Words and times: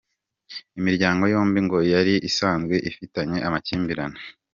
Imiryango 0.79 1.23
yombi 1.33 1.59
ngo 1.65 1.77
yari 1.93 2.13
isanzwe 2.29 2.75
ifitanye 2.89 3.37
amakimbirane. 3.47 4.19